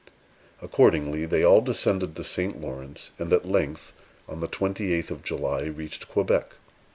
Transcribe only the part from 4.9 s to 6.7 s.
eighth of July, reached Quebec.